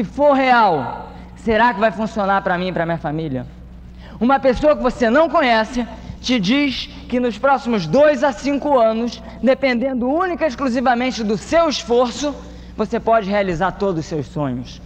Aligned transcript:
se 0.00 0.04
for 0.04 0.32
real, 0.32 1.10
será 1.36 1.74
que 1.74 1.80
vai 1.80 1.90
funcionar 1.90 2.40
para 2.40 2.56
mim 2.56 2.68
e 2.68 2.72
para 2.72 2.86
minha 2.86 2.96
família? 2.96 3.46
Uma 4.18 4.38
pessoa 4.40 4.74
que 4.74 4.82
você 4.82 5.10
não 5.10 5.28
conhece 5.28 5.86
te 6.22 6.40
diz 6.40 6.86
que 7.06 7.20
nos 7.20 7.36
próximos 7.36 7.86
dois 7.86 8.24
a 8.24 8.32
cinco 8.32 8.78
anos, 8.78 9.22
dependendo 9.42 10.08
única 10.08 10.46
e 10.46 10.48
exclusivamente 10.48 11.22
do 11.22 11.36
seu 11.36 11.68
esforço, 11.68 12.34
você 12.74 12.98
pode 12.98 13.28
realizar 13.28 13.72
todos 13.72 14.00
os 14.00 14.06
seus 14.06 14.26
sonhos. 14.26 14.80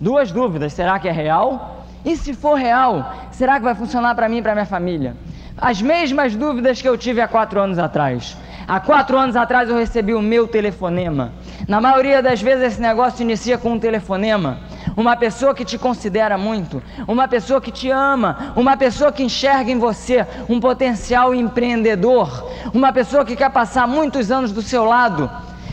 Duas 0.00 0.30
dúvidas: 0.30 0.72
será 0.72 0.96
que 1.00 1.08
é 1.08 1.12
real? 1.12 1.84
E 2.04 2.16
se 2.16 2.32
for 2.32 2.54
real, 2.54 3.12
será 3.32 3.56
que 3.56 3.64
vai 3.64 3.74
funcionar 3.74 4.14
para 4.14 4.28
mim 4.28 4.38
e 4.38 4.42
para 4.42 4.54
minha 4.54 4.66
família? 4.66 5.16
As 5.58 5.82
mesmas 5.82 6.36
dúvidas 6.36 6.80
que 6.80 6.88
eu 6.88 6.96
tive 6.96 7.20
há 7.20 7.26
quatro 7.26 7.60
anos 7.60 7.80
atrás. 7.80 8.36
Há 8.68 8.80
quatro 8.80 9.16
anos 9.16 9.36
atrás 9.36 9.68
eu 9.68 9.76
recebi 9.76 10.12
o 10.12 10.20
meu 10.20 10.48
telefonema. 10.48 11.32
Na 11.68 11.80
maioria 11.80 12.20
das 12.20 12.42
vezes 12.42 12.64
esse 12.64 12.80
negócio 12.80 13.22
inicia 13.22 13.56
com 13.56 13.74
um 13.74 13.78
telefonema. 13.78 14.58
Uma 14.96 15.14
pessoa 15.16 15.54
que 15.54 15.64
te 15.64 15.78
considera 15.78 16.36
muito, 16.36 16.82
uma 17.06 17.28
pessoa 17.28 17.60
que 17.60 17.70
te 17.70 17.90
ama, 17.90 18.52
uma 18.56 18.76
pessoa 18.76 19.12
que 19.12 19.22
enxerga 19.22 19.70
em 19.70 19.78
você 19.78 20.26
um 20.48 20.58
potencial 20.58 21.32
empreendedor, 21.32 22.50
uma 22.74 22.92
pessoa 22.92 23.24
que 23.24 23.36
quer 23.36 23.50
passar 23.50 23.86
muitos 23.86 24.32
anos 24.32 24.50
do 24.50 24.62
seu 24.62 24.84
lado, 24.84 25.30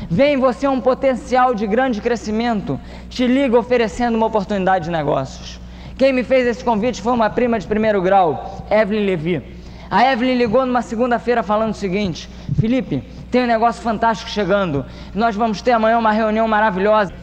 vê 0.08 0.28
em 0.28 0.38
você 0.38 0.68
um 0.68 0.80
potencial 0.80 1.56
de 1.56 1.66
grande 1.66 2.00
crescimento, 2.00 2.80
te 3.10 3.26
liga 3.26 3.58
oferecendo 3.58 4.16
uma 4.16 4.28
oportunidade 4.28 4.86
de 4.86 4.92
negócios. 4.92 5.60
Quem 5.98 6.14
me 6.14 6.24
fez 6.24 6.46
esse 6.46 6.64
convite 6.64 7.02
foi 7.02 7.14
uma 7.14 7.30
prima 7.30 7.58
de 7.58 7.66
primeiro 7.66 8.04
grau, 8.04 8.66
Evelyn 8.70 9.06
Levi. 9.06 9.63
A 9.90 10.12
Evelyn 10.12 10.36
ligou 10.36 10.66
numa 10.66 10.82
segunda-feira 10.82 11.44
falando 11.44 11.72
o 11.72 11.76
seguinte: 11.76 12.30
Felipe, 12.60 13.04
tem 13.30 13.44
um 13.44 13.48
negócio 13.48 13.82
fantástico 13.82 14.30
chegando. 14.30 14.86
Nós 15.14 15.36
vamos 15.36 15.62
ter 15.62 15.72
amanhã 15.72 15.98
uma 15.98 16.12
reunião 16.12 16.48
maravilhosa. 16.48 17.14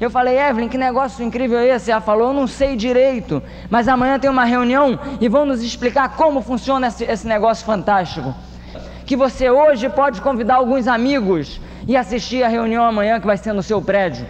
Eu 0.00 0.08
falei, 0.10 0.38
Evelyn, 0.38 0.68
que 0.68 0.78
negócio 0.78 1.22
incrível 1.22 1.58
é 1.58 1.68
esse? 1.68 1.90
Ela 1.90 2.00
falou, 2.00 2.28
eu 2.28 2.32
não 2.32 2.46
sei 2.46 2.74
direito, 2.74 3.42
mas 3.68 3.86
amanhã 3.86 4.18
tem 4.18 4.30
uma 4.30 4.44
reunião 4.44 4.98
e 5.20 5.28
vão 5.28 5.44
nos 5.44 5.62
explicar 5.62 6.16
como 6.16 6.40
funciona 6.40 6.86
esse, 6.86 7.04
esse 7.04 7.26
negócio 7.26 7.66
fantástico. 7.66 8.34
Que 9.04 9.14
você 9.14 9.50
hoje 9.50 9.90
pode 9.90 10.22
convidar 10.22 10.54
alguns 10.54 10.88
amigos 10.88 11.60
e 11.86 11.98
assistir 11.98 12.42
a 12.42 12.48
reunião 12.48 12.82
amanhã 12.82 13.20
que 13.20 13.26
vai 13.26 13.36
ser 13.36 13.52
no 13.52 13.62
seu 13.62 13.82
prédio. 13.82 14.26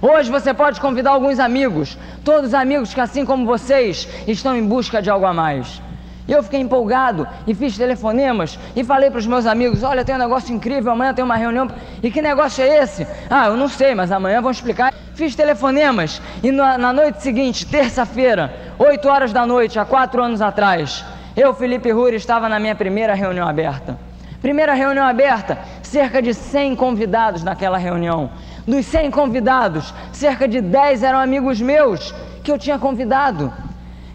Hoje 0.00 0.30
você 0.30 0.54
pode 0.54 0.80
convidar 0.80 1.10
alguns 1.10 1.40
amigos, 1.40 1.98
todos 2.24 2.48
os 2.48 2.54
amigos 2.54 2.94
que, 2.94 3.00
assim 3.00 3.24
como 3.24 3.44
vocês, 3.44 4.08
estão 4.26 4.56
em 4.56 4.64
busca 4.64 5.02
de 5.02 5.10
algo 5.10 5.26
a 5.26 5.34
mais. 5.34 5.82
E 6.30 6.32
eu 6.32 6.44
fiquei 6.44 6.60
empolgado 6.60 7.26
e 7.44 7.52
fiz 7.52 7.76
telefonemas 7.76 8.56
e 8.76 8.84
falei 8.84 9.10
para 9.10 9.18
os 9.18 9.26
meus 9.26 9.46
amigos: 9.46 9.82
olha, 9.82 10.04
tem 10.04 10.14
um 10.14 10.18
negócio 10.18 10.54
incrível, 10.54 10.92
amanhã 10.92 11.12
tem 11.12 11.24
uma 11.24 11.34
reunião. 11.34 11.68
E 12.00 12.08
que 12.08 12.22
negócio 12.22 12.62
é 12.62 12.84
esse? 12.84 13.04
Ah, 13.28 13.48
eu 13.48 13.56
não 13.56 13.68
sei, 13.68 13.96
mas 13.96 14.12
amanhã 14.12 14.40
vão 14.40 14.52
explicar. 14.52 14.94
Fiz 15.12 15.34
telefonemas 15.34 16.22
e 16.40 16.52
na, 16.52 16.78
na 16.78 16.92
noite 16.92 17.20
seguinte, 17.20 17.66
terça-feira, 17.66 18.54
8 18.78 19.08
horas 19.08 19.32
da 19.32 19.44
noite, 19.44 19.76
há 19.76 19.84
quatro 19.84 20.22
anos 20.22 20.40
atrás, 20.40 21.04
eu, 21.36 21.52
Felipe 21.52 21.90
Ruri, 21.90 22.14
estava 22.14 22.48
na 22.48 22.60
minha 22.60 22.76
primeira 22.76 23.12
reunião 23.12 23.48
aberta. 23.48 23.98
Primeira 24.40 24.72
reunião 24.72 25.04
aberta, 25.04 25.58
cerca 25.82 26.22
de 26.22 26.32
100 26.32 26.76
convidados 26.76 27.42
naquela 27.42 27.76
reunião. 27.76 28.30
Dos 28.64 28.86
100 28.86 29.10
convidados, 29.10 29.92
cerca 30.12 30.46
de 30.46 30.60
10 30.60 31.02
eram 31.02 31.18
amigos 31.18 31.60
meus 31.60 32.14
que 32.44 32.52
eu 32.52 32.56
tinha 32.56 32.78
convidado. 32.78 33.52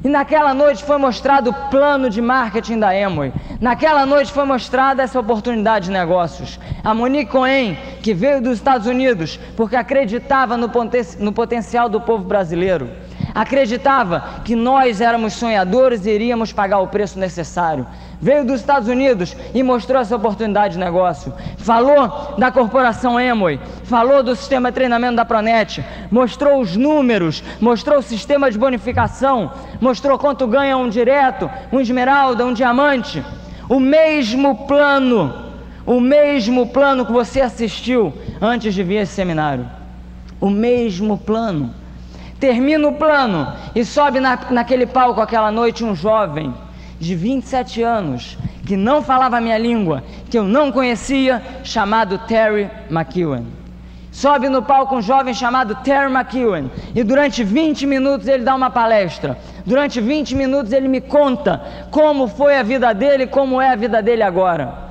E 0.06 0.08
naquela 0.08 0.54
noite 0.54 0.84
foi 0.84 1.00
mostrado 1.00 1.50
o 1.50 1.54
plano 1.72 2.12
de 2.12 2.22
marketing 2.22 2.78
da 2.78 2.90
Amway. 2.92 3.34
Naquela 3.60 4.06
noite 4.06 4.32
foi 4.32 4.46
mostrada 4.46 5.02
essa 5.02 5.20
oportunidade 5.20 5.86
de 5.86 5.92
negócios. 5.92 6.60
A 6.84 6.94
Monique 6.94 7.32
Cohen, 7.32 7.76
que 8.04 8.14
veio 8.14 8.40
dos 8.40 8.54
Estados 8.54 8.86
Unidos 8.86 9.40
porque 9.58 9.76
acreditava 9.76 10.56
no, 10.58 10.70
poten 10.70 11.02
no 11.18 11.34
potencial 11.34 11.90
do 11.90 12.00
povo 12.00 12.24
brasileiro 12.24 12.88
acreditava 13.36 14.42
que 14.46 14.56
nós 14.56 15.02
éramos 15.02 15.34
sonhadores 15.34 16.06
e 16.06 16.12
iríamos 16.12 16.54
pagar 16.54 16.80
o 16.80 16.88
preço 16.88 17.20
necessário. 17.20 17.86
Veio 18.22 18.46
dos 18.46 18.62
Estados 18.62 18.88
Unidos 18.88 19.36
e 19.54 19.62
mostrou 19.62 20.02
essa 20.02 20.16
oportunidade 20.16 20.76
de 20.76 20.80
negócio. 20.80 21.34
Falou 21.58 22.36
da 22.38 22.50
corporação 22.50 23.20
Emoi, 23.20 23.60
falou 23.84 24.24
do 24.24 24.34
sistema 24.38 24.72
de 24.72 24.76
treinamento 24.76 25.18
da 25.18 25.26
Pronet, 25.26 25.84
mostrou 26.10 26.62
os 26.62 26.78
números, 26.78 27.44
mostrou 27.60 28.00
o 28.00 28.02
sistema 28.02 28.50
de 28.50 28.58
bonificação, 28.58 29.52
mostrou 29.82 30.18
quanto 30.18 30.48
ganha 30.48 30.78
um 30.78 30.88
direto, 30.88 31.52
um 31.74 31.82
esmeralda, 31.82 32.46
um 32.46 32.54
diamante. 32.54 33.22
O 33.68 33.82
mesmo 33.82 34.66
plano, 34.66 35.34
o 35.86 36.00
mesmo 36.00 36.68
plano 36.68 37.06
que 37.06 37.12
você 37.12 37.42
assistiu 37.42 38.14
antes 38.42 38.74
de 38.74 38.82
vir 38.82 39.02
esse 39.02 39.14
seminário. 39.14 39.68
O 40.40 40.50
mesmo 40.50 41.18
plano. 41.18 41.85
Termina 42.40 42.88
o 42.88 42.94
plano 42.94 43.54
e 43.74 43.86
sobe 43.86 44.20
na, 44.20 44.38
naquele 44.52 44.86
palco 44.86 45.22
aquela 45.22 45.52
noite 45.52 45.84
um 45.84 45.96
jovem 45.96 46.54
de 47.00 47.16
27 47.16 47.82
anos 47.82 48.38
que 48.66 48.76
não 48.76 49.02
falava 49.02 49.38
a 49.38 49.42
minha 49.42 49.58
língua, 49.58 50.04
que 50.30 50.38
eu 50.38 50.44
não 50.44 50.72
conhecia, 50.72 51.42
chamado 51.64 52.18
Terry 52.20 52.70
McEwen. 52.90 53.46
Sobe 54.12 54.50
no 54.50 54.62
palco 54.62 54.96
um 54.96 55.02
jovem 55.02 55.34
chamado 55.34 55.76
Terry 55.76 56.12
McEwen 56.12 56.72
e 56.96 57.04
durante 57.04 57.44
20 57.44 57.86
minutos 57.86 58.28
ele 58.28 58.44
dá 58.44 58.56
uma 58.56 58.70
palestra. 58.70 59.38
Durante 59.66 60.00
20 60.02 60.36
minutos 60.36 60.72
ele 60.72 60.88
me 60.88 61.02
conta 61.02 61.62
como 61.92 62.28
foi 62.28 62.58
a 62.58 62.64
vida 62.64 62.94
dele, 62.94 63.28
como 63.28 63.62
é 63.62 63.70
a 63.72 63.76
vida 63.76 64.02
dele 64.02 64.24
agora. 64.24 64.85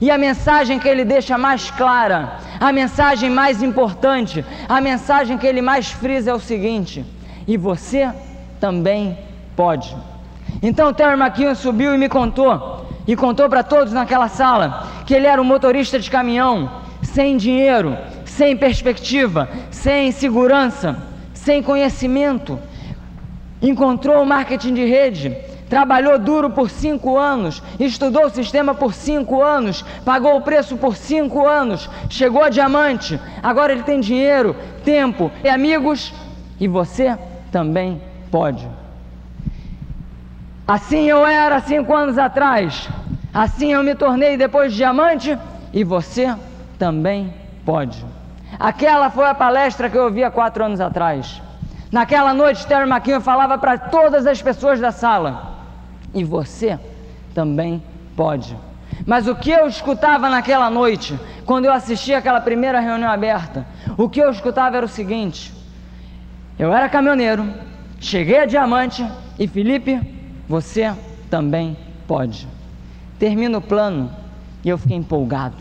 E 0.00 0.10
a 0.10 0.18
mensagem 0.18 0.78
que 0.78 0.88
ele 0.88 1.04
deixa 1.04 1.38
mais 1.38 1.70
clara, 1.70 2.38
a 2.60 2.72
mensagem 2.72 3.30
mais 3.30 3.62
importante, 3.62 4.44
a 4.68 4.80
mensagem 4.80 5.38
que 5.38 5.46
ele 5.46 5.62
mais 5.62 5.90
frisa 5.90 6.30
é 6.30 6.34
o 6.34 6.40
seguinte: 6.40 7.04
e 7.46 7.56
você 7.56 8.10
também 8.60 9.16
pode. 9.54 9.96
Então 10.62 10.92
Terry 10.92 11.20
McKeown 11.20 11.54
subiu 11.54 11.94
e 11.94 11.98
me 11.98 12.08
contou, 12.08 12.86
e 13.06 13.14
contou 13.14 13.48
para 13.48 13.62
todos 13.62 13.92
naquela 13.92 14.28
sala, 14.28 14.86
que 15.06 15.14
ele 15.14 15.26
era 15.26 15.40
um 15.40 15.44
motorista 15.44 15.98
de 15.98 16.10
caminhão, 16.10 16.70
sem 17.02 17.36
dinheiro, 17.36 17.96
sem 18.24 18.56
perspectiva, 18.56 19.48
sem 19.70 20.10
segurança, 20.12 20.96
sem 21.32 21.62
conhecimento. 21.62 22.58
Encontrou 23.62 24.22
o 24.22 24.26
marketing 24.26 24.74
de 24.74 24.84
rede, 24.84 25.36
trabalhou 25.68 26.18
duro 26.18 26.50
por 26.50 26.70
cinco 26.70 27.18
anos, 27.18 27.62
estudou 27.78 28.26
o 28.26 28.30
sistema 28.30 28.74
por 28.74 28.94
cinco 28.94 29.42
anos, 29.42 29.84
pagou 30.04 30.36
o 30.36 30.40
preço 30.40 30.76
por 30.76 30.96
cinco 30.96 31.46
anos, 31.46 31.90
chegou 32.08 32.42
a 32.42 32.48
diamante, 32.48 33.20
agora 33.42 33.72
ele 33.72 33.82
tem 33.82 34.00
dinheiro, 34.00 34.54
tempo 34.84 35.30
e 35.42 35.48
amigos, 35.48 36.14
e 36.60 36.68
você 36.68 37.18
também 37.50 38.00
pode. 38.30 38.66
Assim 40.66 41.08
eu 41.08 41.26
era 41.26 41.60
cinco 41.60 41.94
anos 41.94 42.18
atrás, 42.18 42.88
assim 43.34 43.72
eu 43.72 43.82
me 43.82 43.94
tornei 43.94 44.36
depois 44.36 44.72
de 44.72 44.78
diamante, 44.78 45.36
e 45.72 45.84
você 45.84 46.34
também 46.78 47.34
pode. 47.64 48.04
Aquela 48.58 49.10
foi 49.10 49.26
a 49.26 49.34
palestra 49.34 49.90
que 49.90 49.98
eu 49.98 50.04
ouvi 50.04 50.22
há 50.24 50.30
quatro 50.30 50.64
anos 50.64 50.80
atrás. 50.80 51.42
Naquela 51.92 52.32
noite, 52.32 52.66
Terry 52.66 52.88
McKeown 52.88 53.20
falava 53.20 53.58
para 53.58 53.76
todas 53.76 54.26
as 54.26 54.40
pessoas 54.40 54.80
da 54.80 54.90
sala 54.90 55.55
e 56.16 56.24
você 56.24 56.78
também 57.34 57.82
pode. 58.16 58.56
Mas 59.06 59.28
o 59.28 59.36
que 59.36 59.50
eu 59.50 59.68
escutava 59.68 60.30
naquela 60.30 60.70
noite, 60.70 61.18
quando 61.44 61.66
eu 61.66 61.72
assistia 61.72 62.18
aquela 62.18 62.40
primeira 62.40 62.80
reunião 62.80 63.10
aberta, 63.10 63.66
o 63.98 64.08
que 64.08 64.18
eu 64.18 64.30
escutava 64.30 64.78
era 64.78 64.86
o 64.86 64.88
seguinte: 64.88 65.52
eu 66.58 66.72
era 66.72 66.88
caminhoneiro, 66.88 67.46
cheguei 68.00 68.40
a 68.40 68.46
diamante 68.46 69.06
e 69.38 69.46
Felipe, 69.46 70.00
você 70.48 70.92
também 71.28 71.76
pode. 72.08 72.48
Termina 73.18 73.58
o 73.58 73.62
plano 73.62 74.10
e 74.64 74.68
eu 74.70 74.78
fiquei 74.78 74.96
empolgado. 74.96 75.56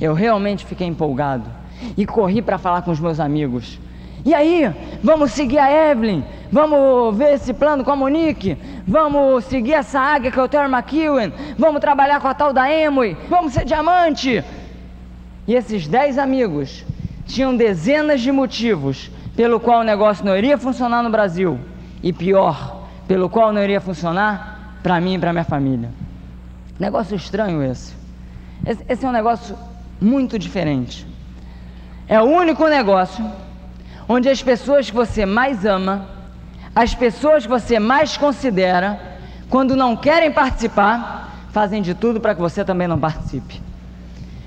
Eu 0.00 0.14
realmente 0.14 0.64
fiquei 0.64 0.86
empolgado 0.86 1.50
e 1.96 2.06
corri 2.06 2.40
para 2.40 2.58
falar 2.58 2.82
com 2.82 2.92
os 2.92 3.00
meus 3.00 3.18
amigos. 3.18 3.80
E 4.24 4.32
aí, 4.34 4.72
vamos 5.02 5.32
seguir 5.32 5.58
a 5.58 5.90
Evelyn, 5.90 6.22
vamos 6.50 7.16
ver 7.16 7.34
esse 7.34 7.52
plano 7.52 7.82
com 7.82 7.90
a 7.90 7.96
Monique, 7.96 8.56
vamos 8.86 9.44
seguir 9.44 9.74
essa 9.74 10.00
águia 10.00 10.30
que 10.30 10.38
é 10.38 10.42
o 10.42 10.48
Terry 10.48 10.70
McEwen, 10.70 11.32
vamos 11.58 11.80
trabalhar 11.80 12.20
com 12.20 12.28
a 12.28 12.34
tal 12.34 12.52
da 12.52 12.70
Emily, 12.70 13.16
vamos 13.28 13.52
ser 13.52 13.64
diamante. 13.64 14.44
E 15.46 15.54
esses 15.54 15.86
dez 15.86 16.18
amigos 16.18 16.84
tinham 17.26 17.56
dezenas 17.56 18.20
de 18.20 18.30
motivos 18.30 19.10
pelo 19.36 19.58
qual 19.58 19.80
o 19.80 19.84
negócio 19.84 20.24
não 20.24 20.36
iria 20.36 20.58
funcionar 20.58 21.02
no 21.02 21.10
Brasil 21.10 21.58
e 22.02 22.12
pior, 22.12 22.86
pelo 23.08 23.28
qual 23.28 23.52
não 23.52 23.62
iria 23.62 23.80
funcionar 23.80 24.78
para 24.82 25.00
mim 25.00 25.14
e 25.14 25.18
para 25.18 25.32
minha 25.32 25.44
família. 25.44 25.90
Negócio 26.78 27.16
estranho 27.16 27.62
esse. 27.62 27.94
esse. 28.66 28.84
Esse 28.88 29.04
é 29.04 29.08
um 29.08 29.12
negócio 29.12 29.56
muito 30.00 30.38
diferente. 30.38 31.06
É 32.08 32.20
o 32.20 32.24
único 32.24 32.66
negócio 32.66 33.24
onde 34.08 34.28
as 34.28 34.42
pessoas 34.42 34.90
que 34.90 34.96
você 34.96 35.24
mais 35.24 35.64
ama, 35.64 36.06
as 36.74 36.94
pessoas 36.94 37.44
que 37.44 37.48
você 37.50 37.78
mais 37.78 38.16
considera, 38.16 38.98
quando 39.50 39.76
não 39.76 39.94
querem 39.94 40.32
participar, 40.32 41.46
fazem 41.52 41.82
de 41.82 41.94
tudo 41.94 42.20
para 42.20 42.34
que 42.34 42.40
você 42.40 42.64
também 42.64 42.88
não 42.88 42.98
participe. 42.98 43.60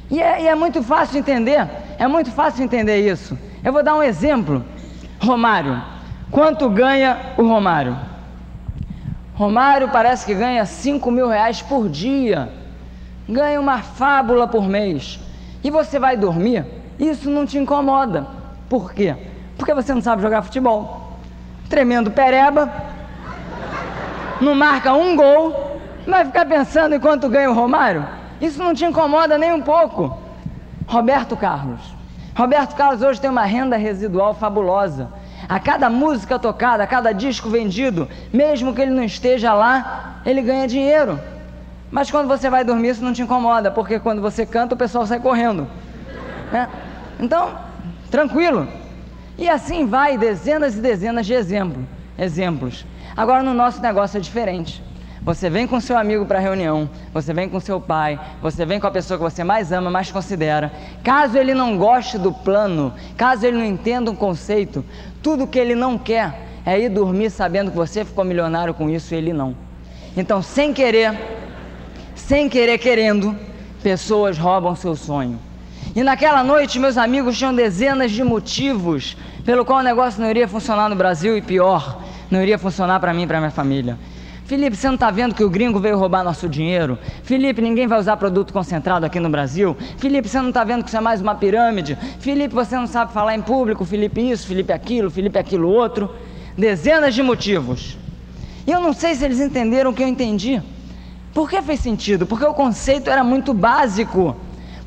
E 0.10 0.22
é, 0.22 0.44
e 0.44 0.48
é 0.48 0.56
muito 0.56 0.82
fácil 0.82 1.20
entender, 1.20 1.68
é 1.98 2.08
muito 2.08 2.32
fácil 2.32 2.64
entender 2.64 3.08
isso. 3.08 3.38
Eu 3.64 3.72
vou 3.72 3.84
dar 3.84 3.96
um 3.96 4.04
exemplo. 4.04 4.64
Romário. 5.20 5.82
Quanto 6.32 6.70
ganha 6.70 7.34
o 7.38 7.44
Romário? 7.44 7.98
Romário 9.36 9.90
parece 9.90 10.26
que 10.26 10.34
ganha 10.34 10.66
5 10.66 11.12
mil 11.12 11.28
reais 11.28 11.62
por 11.62 11.90
dia. 11.90 12.50
Ganha 13.28 13.60
uma 13.60 13.80
fábula 13.80 14.48
por 14.48 14.68
mês. 14.68 15.20
E 15.64 15.70
você 15.70 16.00
vai 16.00 16.16
dormir, 16.18 16.66
isso 17.00 17.30
não 17.30 17.46
te 17.46 17.58
incomoda. 17.58 18.28
Por 18.70 18.94
quê? 18.94 19.16
Porque 19.58 19.74
você 19.74 19.94
não 19.94 20.02
sabe 20.02 20.22
jogar 20.22 20.42
futebol. 20.42 21.05
Tremendo 21.70 22.12
pereba, 22.12 22.72
não 24.40 24.54
marca 24.54 24.94
um 24.94 25.16
gol, 25.16 25.80
vai 26.06 26.26
ficar 26.26 26.46
pensando 26.46 26.96
em 26.96 27.00
quanto 27.00 27.30
ganha 27.30 27.50
o 27.50 27.54
Romário? 27.54 28.06
Isso 28.40 28.62
não 28.62 28.74
te 28.74 28.86
incomoda 28.86 29.38
nem 29.38 29.54
um 29.54 29.62
pouco. 29.62 30.18
Roberto 30.88 31.36
Carlos. 31.36 31.82
Roberto 32.36 32.76
Carlos 32.76 33.02
hoje 33.02 33.20
tem 33.20 33.30
uma 33.30 33.46
renda 33.46 33.78
residual 33.78 34.34
fabulosa. 34.34 35.10
A 35.48 35.60
cada 35.60 35.90
música 35.90 36.38
tocada, 36.38 36.84
a 36.84 36.88
cada 36.88 37.14
disco 37.14 37.50
vendido, 37.50 38.08
mesmo 38.34 38.74
que 38.74 38.82
ele 38.82 38.92
não 38.92 39.04
esteja 39.04 39.54
lá, 39.54 40.20
ele 40.26 40.42
ganha 40.42 40.68
dinheiro. 40.68 41.20
Mas 41.90 42.12
quando 42.12 42.28
você 42.28 42.50
vai 42.50 42.64
dormir, 42.64 42.90
isso 42.90 43.04
não 43.04 43.14
te 43.14 43.22
incomoda, 43.22 43.72
porque 43.72 44.00
quando 44.00 44.22
você 44.22 44.46
canta, 44.46 44.76
o 44.76 44.78
pessoal 44.78 45.06
sai 45.06 45.20
correndo. 45.20 45.68
Né? 46.52 46.68
Então, 47.20 47.52
tranquilo. 48.12 48.68
E 49.38 49.50
assim 49.50 49.86
vai, 49.86 50.18
dezenas 50.18 50.76
e 50.76 50.82
dezenas 50.82 51.26
de 51.26 51.34
exemplos. 51.34 51.84
exemplos. 52.18 52.86
Agora, 53.16 53.44
no 53.44 53.54
nosso 53.54 53.82
negócio 53.82 54.18
é 54.18 54.22
diferente. 54.22 54.82
Você 55.22 55.50
vem 55.50 55.66
com 55.66 55.80
seu 55.80 55.98
amigo 55.98 56.24
para 56.26 56.38
a 56.38 56.42
reunião, 56.42 56.88
você 57.12 57.34
vem 57.34 57.50
com 57.50 57.60
seu 57.60 57.82
pai, 57.82 58.20
você 58.44 58.64
vem 58.64 58.80
com 58.80 58.86
a 58.86 58.92
pessoa 58.92 59.18
que 59.18 59.24
você 59.24 59.44
mais 59.44 59.72
ama, 59.72 59.90
mais 59.90 60.12
considera. 60.12 60.72
Caso 61.04 61.36
ele 61.36 61.56
não 61.56 61.80
goste 61.80 62.20
do 62.20 62.32
plano, 62.32 62.94
caso 63.18 63.44
ele 63.44 63.58
não 63.58 63.66
entenda 63.66 64.12
um 64.12 64.16
conceito, 64.16 64.86
tudo 65.24 65.48
que 65.48 65.58
ele 65.58 65.74
não 65.74 65.98
quer 65.98 66.46
é 66.64 66.80
ir 66.80 66.90
dormir 66.90 67.32
sabendo 67.32 67.72
que 67.72 67.78
você 67.78 68.06
ficou 68.06 68.24
milionário 68.24 68.72
com 68.72 68.88
isso 68.88 69.16
e 69.16 69.18
ele 69.18 69.34
não. 69.34 69.56
Então, 70.16 70.44
sem 70.44 70.72
querer, 70.72 71.20
sem 72.14 72.48
querer 72.48 72.78
querendo, 72.78 73.36
pessoas 73.82 74.38
roubam 74.38 74.76
seu 74.76 74.96
sonho. 74.96 75.40
E 75.96 76.04
naquela 76.04 76.44
noite, 76.44 76.78
meus 76.78 76.98
amigos 76.98 77.38
tinham 77.38 77.56
dezenas 77.56 78.12
de 78.12 78.22
motivos 78.22 79.16
pelo 79.46 79.64
qual 79.64 79.80
o 79.80 79.82
negócio 79.82 80.22
não 80.22 80.30
iria 80.30 80.46
funcionar 80.46 80.90
no 80.90 80.96
Brasil 80.96 81.38
e 81.38 81.42
pior, 81.42 82.04
não 82.30 82.42
iria 82.42 82.60
funcionar 82.60 83.00
para 83.00 83.14
mim 83.14 83.24
e 83.24 83.28
para 83.28 83.40
minha 83.40 83.50
família. 83.50 83.98
Felipe, 84.44 84.76
você 84.76 84.88
não 84.88 84.96
está 84.96 85.10
vendo 85.10 85.34
que 85.34 85.44
o 85.44 85.50
gringo 85.50 85.80
veio 85.80 85.98
roubar 85.98 86.22
nosso 86.22 86.50
dinheiro? 86.50 87.00
Felipe, 87.24 87.62
ninguém 87.62 87.88
vai 87.88 87.98
usar 87.98 88.18
produto 88.18 88.52
concentrado 88.52 89.06
aqui 89.06 89.22
no 89.22 89.30
Brasil? 89.30 89.76
Felipe, 89.98 90.28
você 90.28 90.42
não 90.42 90.50
está 90.50 90.66
vendo 90.66 90.84
que 90.84 90.90
isso 90.90 90.98
é 90.98 91.02
mais 91.02 91.22
uma 91.22 91.34
pirâmide? 91.34 91.98
Felipe, 92.20 92.54
você 92.54 92.76
não 92.76 92.88
sabe 92.88 93.14
falar 93.14 93.34
em 93.34 93.42
público? 93.42 93.86
Felipe, 93.86 94.20
isso, 94.20 94.46
Felipe, 94.46 94.74
aquilo, 94.74 95.10
Felipe, 95.10 95.40
aquilo 95.40 95.70
outro. 95.70 96.14
Dezenas 96.58 97.16
de 97.16 97.24
motivos. 97.24 97.98
E 98.68 98.72
eu 98.72 98.82
não 98.82 98.92
sei 98.92 99.16
se 99.16 99.24
eles 99.24 99.40
entenderam 99.40 99.92
o 99.92 99.94
que 99.94 100.04
eu 100.04 100.08
entendi. 100.10 100.62
Por 101.34 101.50
que 101.50 101.62
fez 101.62 101.80
sentido? 101.80 102.26
Porque 102.26 102.44
o 102.46 102.54
conceito 102.54 103.10
era 103.10 103.24
muito 103.24 103.54
básico. 103.54 104.36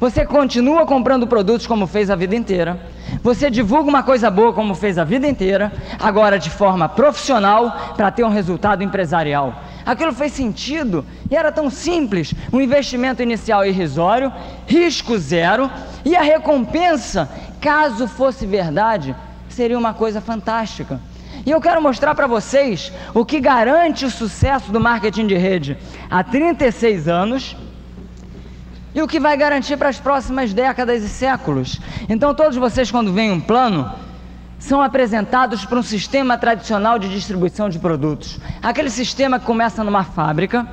Você 0.01 0.25
continua 0.25 0.87
comprando 0.87 1.27
produtos 1.27 1.67
como 1.67 1.85
fez 1.85 2.09
a 2.09 2.15
vida 2.15 2.37
inteira. 2.37 2.81
Você 3.21 3.51
divulga 3.51 3.89
uma 3.89 4.05
coisa 4.05 4.31
boa 4.31 4.53
como 4.53 4.73
fez 4.73 4.97
a 4.97 5.03
vida 5.03 5.27
inteira, 5.27 5.73
agora 5.99 6.39
de 6.39 6.51
forma 6.51 6.89
profissional 6.89 7.95
para 7.97 8.09
ter 8.13 8.23
um 8.23 8.29
resultado 8.29 8.85
empresarial. 8.85 9.61
Aquilo 9.85 10.13
fez 10.13 10.33
sentido 10.33 11.05
e 11.29 11.35
era 11.35 11.51
tão 11.51 11.69
simples: 11.69 12.33
um 12.53 12.61
investimento 12.61 13.23
inicial 13.23 13.67
irrisório, 13.67 14.33
risco 14.69 15.19
zero 15.19 15.69
e 16.05 16.15
a 16.15 16.23
recompensa, 16.23 17.29
caso 17.61 18.07
fosse 18.07 18.47
verdade, 18.47 19.17
seria 19.49 19.77
uma 19.77 19.95
coisa 19.95 20.21
fantástica. 20.21 21.01
E 21.45 21.51
eu 21.51 21.61
quero 21.61 21.83
mostrar 21.83 22.15
para 22.15 22.29
vocês 22.29 22.93
o 23.13 23.25
que 23.25 23.41
garante 23.41 24.05
o 24.05 24.11
sucesso 24.11 24.71
do 24.71 24.79
marketing 24.79 25.27
de 25.27 25.37
rede 25.37 25.77
há 26.09 26.23
36 26.23 27.09
anos 27.09 27.57
e 28.99 29.03
o 29.03 29.07
que 29.07 29.21
vai 29.21 29.37
garantir 29.37 29.77
para 29.77 29.89
as 29.89 30.01
próximas 30.01 30.53
décadas 30.53 31.05
e 31.05 31.09
séculos. 31.09 31.81
Então, 32.09 32.35
todos 32.35 32.57
vocês, 32.57 32.91
quando 32.91 33.13
veem 33.13 33.31
um 33.31 33.41
plano, 33.41 33.89
são 34.59 34.83
apresentados 34.83 35.65
para 35.65 35.79
um 35.79 35.85
sistema 35.85 36.37
tradicional 36.37 36.99
de 36.99 37.09
distribuição 37.09 37.69
de 37.69 37.79
produtos. 37.79 38.41
Aquele 38.61 38.91
sistema 38.91 39.39
que 39.39 39.47
começa 39.47 39.85
numa 39.85 40.03
fábrica, 40.03 40.67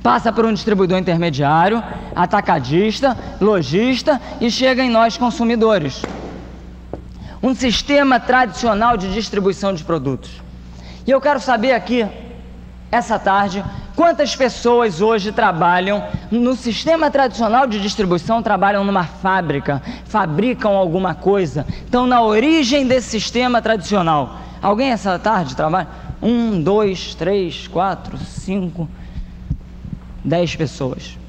passa 0.00 0.32
por 0.32 0.46
um 0.46 0.52
distribuidor 0.52 0.98
intermediário, 0.98 1.82
atacadista, 2.14 3.18
lojista 3.40 4.20
e 4.40 4.48
chega 4.48 4.84
em 4.84 4.88
nós 4.88 5.18
consumidores. 5.18 6.02
Um 7.42 7.56
sistema 7.56 8.20
tradicional 8.20 8.96
de 8.96 9.12
distribuição 9.12 9.74
de 9.74 9.82
produtos. 9.82 10.30
E 11.04 11.10
eu 11.10 11.20
quero 11.20 11.40
saber 11.40 11.72
aqui, 11.72 12.06
essa 12.90 13.18
tarde, 13.18 13.64
Quantas 14.00 14.34
pessoas 14.34 15.02
hoje 15.02 15.30
trabalham 15.30 16.02
no 16.30 16.56
sistema 16.56 17.10
tradicional 17.10 17.66
de 17.66 17.78
distribuição, 17.78 18.42
trabalham 18.42 18.82
numa 18.82 19.04
fábrica, 19.04 19.82
fabricam 20.06 20.70
alguma 20.74 21.14
coisa, 21.14 21.66
estão 21.84 22.06
na 22.06 22.22
origem 22.22 22.86
desse 22.86 23.10
sistema 23.10 23.60
tradicional? 23.60 24.38
Alguém 24.62 24.90
essa 24.90 25.18
tarde 25.18 25.54
trabalha? 25.54 25.86
Um, 26.22 26.62
dois, 26.62 27.14
três, 27.14 27.68
quatro, 27.68 28.16
cinco, 28.16 28.88
dez 30.24 30.56
pessoas. 30.56 31.19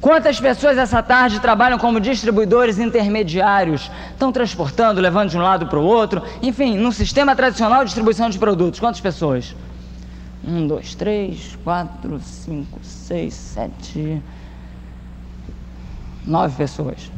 Quantas 0.00 0.38
pessoas 0.38 0.78
essa 0.78 1.02
tarde 1.02 1.40
trabalham 1.40 1.76
como 1.76 2.00
distribuidores 2.00 2.78
intermediários? 2.78 3.90
Estão 4.12 4.30
transportando, 4.30 5.00
levando 5.00 5.30
de 5.30 5.36
um 5.36 5.42
lado 5.42 5.66
para 5.66 5.78
o 5.78 5.84
outro, 5.84 6.22
enfim, 6.40 6.76
no 6.76 6.92
sistema 6.92 7.34
tradicional 7.34 7.80
de 7.80 7.86
distribuição 7.86 8.30
de 8.30 8.38
produtos. 8.38 8.78
Quantas 8.78 9.00
pessoas? 9.00 9.56
Um, 10.46 10.68
dois, 10.68 10.94
três, 10.94 11.58
quatro, 11.64 12.20
cinco, 12.20 12.78
seis, 12.80 13.34
sete, 13.34 14.22
nove 16.24 16.54
pessoas. 16.56 17.10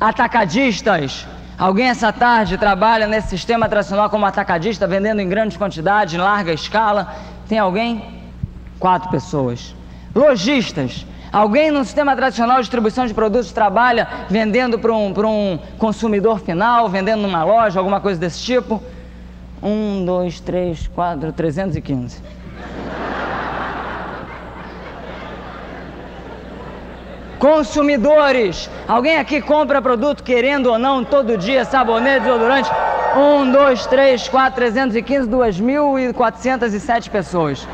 Atacadistas. 0.00 1.26
Alguém 1.56 1.86
essa 1.86 2.12
tarde 2.12 2.58
trabalha 2.58 3.06
nesse 3.06 3.28
sistema 3.28 3.68
tradicional 3.68 4.10
como 4.10 4.26
atacadista, 4.26 4.86
vendendo 4.86 5.20
em 5.20 5.28
grandes 5.28 5.56
quantidades, 5.56 6.12
em 6.12 6.18
larga 6.18 6.52
escala? 6.52 7.14
Tem 7.48 7.58
alguém? 7.58 8.20
Quatro 8.80 9.08
pessoas. 9.10 9.74
Lojistas. 10.12 11.06
Alguém 11.36 11.70
no 11.70 11.84
sistema 11.84 12.16
tradicional 12.16 12.56
de 12.56 12.62
distribuição 12.62 13.04
de 13.06 13.12
produtos 13.12 13.52
trabalha 13.52 14.08
vendendo 14.26 14.78
para 14.78 14.90
um, 14.90 15.12
um 15.12 15.58
consumidor 15.76 16.40
final, 16.40 16.88
vendendo 16.88 17.20
numa 17.20 17.44
loja, 17.44 17.78
alguma 17.78 18.00
coisa 18.00 18.18
desse 18.18 18.40
tipo? 18.40 18.82
Um, 19.62 20.02
dois, 20.02 20.40
três, 20.40 20.88
quatro, 20.88 21.30
trezentos 21.34 21.76
e 21.76 21.82
quinze. 21.82 22.22
Consumidores, 27.38 28.70
alguém 28.88 29.18
aqui 29.18 29.42
compra 29.42 29.82
produto 29.82 30.22
querendo 30.22 30.70
ou 30.70 30.78
não 30.78 31.04
todo 31.04 31.36
dia, 31.36 31.66
sabonete, 31.66 32.20
desodorante? 32.20 32.70
Um, 33.14 33.52
dois, 33.52 33.84
três, 33.84 34.26
quatro, 34.26 34.54
trezentos 34.54 34.96
e 34.96 35.02
quinze, 35.02 35.28
duas 35.28 35.60
mil 35.60 35.98
e 35.98 36.14
quatrocentas 36.14 36.72
e 36.72 36.80
sete 36.80 37.10
pessoas. 37.10 37.68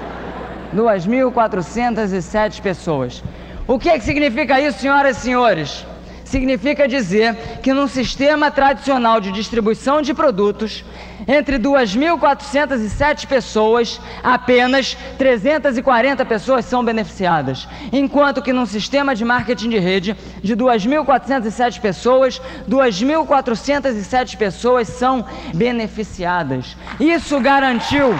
Duas 0.73 1.07
mil 1.07 1.31
quatrocentas 1.31 2.11
e 2.11 2.21
sete 2.21 2.61
pessoas. 2.61 3.23
O 3.67 3.79
que, 3.79 3.89
é 3.89 3.99
que 3.99 4.05
significa 4.05 4.61
isso, 4.61 4.81
senhoras 4.81 5.19
e 5.19 5.21
senhores? 5.21 5.87
significa 6.33 6.89
dizer 6.89 7.37
que 7.63 7.75
num 7.75 7.87
sistema 7.87 8.51
tradicional 8.51 9.21
de 9.21 9.31
distribuição 9.31 10.01
de 10.01 10.15
produtos, 10.15 10.83
entre 11.29 11.59
2.407 11.59 13.27
pessoas, 13.27 14.01
apenas 14.23 14.97
340 15.19 16.25
pessoas 16.25 16.65
são 16.65 16.83
beneficiadas, 16.83 17.69
enquanto 17.93 18.41
que 18.41 18.51
num 18.51 18.65
sistema 18.65 19.15
de 19.15 19.27
marketing 19.27 19.69
de 19.69 19.79
rede 19.79 20.17
de 20.43 20.57
2.407 20.57 21.81
pessoas, 21.83 22.41
2.407 22.67 24.37
pessoas 24.39 24.89
são 24.89 25.25
beneficiadas. 25.55 26.79
Isso 26.99 27.39
garantiu 27.41 28.15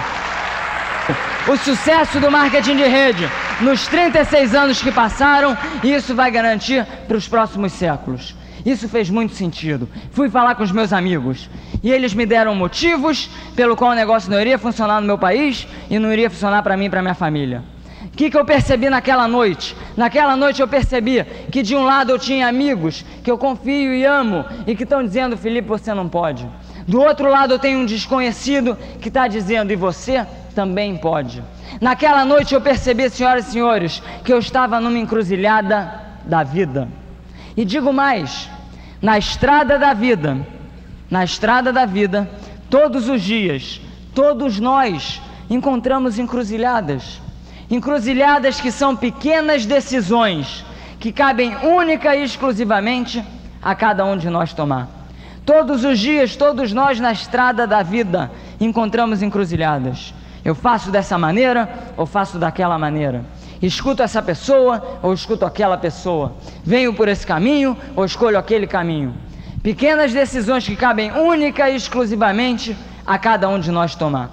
o 1.47 1.57
sucesso 1.57 2.19
do 2.19 2.29
marketing 2.29 2.77
de 2.77 2.83
rede 2.83 3.29
nos 3.61 3.87
36 3.87 4.55
anos 4.55 4.81
que 4.81 4.91
passaram 4.91 5.57
e 5.83 5.93
isso 5.93 6.15
vai 6.15 6.31
garantir 6.31 6.85
para 7.07 7.17
os 7.17 7.27
próximos 7.27 7.73
séculos. 7.73 8.35
Isso 8.65 8.87
fez 8.87 9.09
muito 9.09 9.33
sentido. 9.33 9.89
Fui 10.11 10.29
falar 10.29 10.55
com 10.55 10.63
os 10.63 10.71
meus 10.71 10.93
amigos 10.93 11.49
e 11.83 11.91
eles 11.91 12.13
me 12.13 12.25
deram 12.25 12.55
motivos 12.55 13.29
pelo 13.55 13.75
qual 13.75 13.91
o 13.91 13.95
negócio 13.95 14.31
não 14.31 14.39
iria 14.39 14.57
funcionar 14.57 15.01
no 15.01 15.07
meu 15.07 15.17
país 15.17 15.67
e 15.89 15.99
não 15.99 16.11
iria 16.11 16.29
funcionar 16.29 16.63
para 16.63 16.77
mim 16.77 16.85
e 16.85 16.89
para 16.89 17.01
minha 17.01 17.13
família. 17.13 17.63
O 18.05 18.15
que, 18.15 18.29
que 18.29 18.37
eu 18.37 18.45
percebi 18.45 18.89
naquela 18.89 19.27
noite? 19.27 19.75
Naquela 19.97 20.35
noite 20.37 20.61
eu 20.61 20.67
percebi 20.67 21.23
que 21.51 21.63
de 21.63 21.75
um 21.75 21.83
lado 21.83 22.11
eu 22.11 22.19
tinha 22.19 22.47
amigos 22.47 23.03
que 23.23 23.31
eu 23.31 23.37
confio 23.37 23.93
e 23.93 24.05
amo 24.05 24.45
e 24.67 24.75
que 24.75 24.83
estão 24.83 25.03
dizendo, 25.03 25.35
Felipe, 25.35 25.67
você 25.67 25.93
não 25.93 26.07
pode. 26.07 26.47
Do 26.87 27.01
outro 27.01 27.29
lado 27.29 27.53
eu 27.53 27.59
tenho 27.59 27.79
um 27.79 27.85
desconhecido 27.85 28.77
que 29.01 29.07
está 29.07 29.27
dizendo, 29.27 29.71
e 29.71 29.75
você 29.75 30.25
também 30.53 30.95
pode. 30.97 31.41
Naquela 31.81 32.23
noite 32.25 32.53
eu 32.53 32.61
percebi, 32.61 33.09
senhoras 33.09 33.47
e 33.47 33.51
senhores, 33.51 34.01
que 34.23 34.31
eu 34.31 34.39
estava 34.39 34.79
numa 34.79 34.97
encruzilhada 34.97 36.01
da 36.25 36.43
vida. 36.43 36.87
E 37.55 37.65
digo 37.65 37.91
mais: 37.91 38.49
na 39.01 39.17
estrada 39.17 39.77
da 39.77 39.93
vida, 39.93 40.37
Na 41.13 41.23
estrada 41.23 41.71
da 41.71 41.85
vida, 41.85 42.27
todos 42.71 43.07
os 43.07 43.21
dias, 43.21 43.79
todos 44.15 44.59
nós 44.59 45.21
encontramos 45.47 46.17
encruzilhadas. 46.17 47.21
Encruzilhadas 47.69 48.59
que 48.59 48.71
são 48.71 48.95
pequenas 48.95 49.63
decisões 49.63 50.65
que 50.99 51.11
cabem 51.11 51.55
única 51.57 52.15
e 52.15 52.23
exclusivamente 52.23 53.23
a 53.61 53.75
cada 53.75 54.03
um 54.05 54.17
de 54.17 54.27
nós 54.27 54.53
tomar. 54.53 54.87
Todos 55.45 55.83
os 55.83 55.99
dias, 55.99 56.35
todos 56.35 56.73
nós 56.73 56.99
na 56.99 57.11
estrada 57.11 57.67
da 57.67 57.83
vida 57.83 58.31
encontramos 58.59 59.21
encruzilhadas. 59.21 60.15
Eu 60.43 60.53
faço 60.53 60.91
dessa 60.91 61.17
maneira 61.17 61.69
ou 61.95 62.05
faço 62.05 62.37
daquela 62.37 62.77
maneira. 62.77 63.23
Escuto 63.61 64.03
essa 64.03 64.21
pessoa 64.21 64.99
ou 65.01 65.13
escuto 65.13 65.45
aquela 65.45 65.77
pessoa. 65.77 66.33
Venho 66.63 66.93
por 66.93 67.07
esse 67.07 67.25
caminho 67.25 67.77
ou 67.95 68.03
escolho 68.03 68.37
aquele 68.37 68.67
caminho. 68.67 69.13
Pequenas 69.61 70.11
decisões 70.11 70.65
que 70.65 70.75
cabem 70.75 71.11
única 71.11 71.69
e 71.69 71.75
exclusivamente 71.75 72.75
a 73.05 73.17
cada 73.17 73.47
um 73.47 73.57
de 73.57 73.71
nós 73.71 73.95
tomar. 73.95 74.29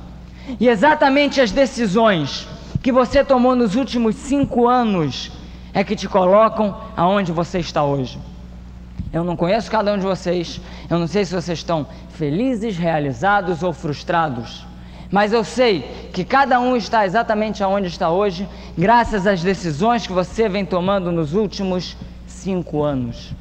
E 0.59 0.69
exatamente 0.69 1.41
as 1.41 1.53
decisões 1.53 2.49
que 2.83 2.91
você 2.91 3.23
tomou 3.23 3.55
nos 3.55 3.77
últimos 3.77 4.17
cinco 4.17 4.67
anos 4.67 5.31
é 5.73 5.85
que 5.85 5.95
te 5.95 6.09
colocam 6.09 6.77
aonde 6.97 7.31
você 7.31 7.61
está 7.61 7.85
hoje. 7.85 8.19
Eu 9.13 9.23
não 9.23 9.37
conheço 9.37 9.71
cada 9.71 9.93
um 9.93 9.99
de 9.99 10.05
vocês, 10.05 10.61
eu 10.89 10.99
não 10.99 11.07
sei 11.07 11.25
se 11.25 11.35
vocês 11.35 11.59
estão 11.59 11.87
felizes, 12.11 12.77
realizados 12.77 13.63
ou 13.63 13.73
frustrados, 13.73 14.67
mas 15.11 15.33
eu 15.33 15.43
sei 15.43 16.11
que 16.13 16.25
cada 16.25 16.61
um 16.61 16.77
está 16.77 17.05
exatamente 17.05 17.63
aonde 17.63 17.89
está 17.89 18.11
hoje, 18.11 18.49
graças 18.79 19.27
às 19.27 19.43
decisões 19.43 20.07
que 20.07 20.13
você 20.13 20.49
vem 20.49 20.65
tomando 20.65 21.11
nos 21.11 21.35
últimos 21.35 21.97
cinco 22.27 22.83
anos. 22.83 23.33